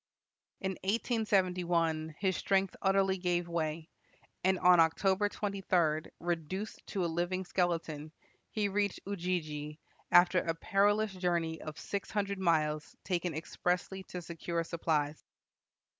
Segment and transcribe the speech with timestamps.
[0.61, 3.87] In 1871 his strength utterly gave way,
[4.43, 8.11] and on October 23, reduced to a living skeleton,
[8.49, 9.77] he reached Ujiji,
[10.11, 15.23] after a perilous journey of six hundred miles taken expressly to secure supplies.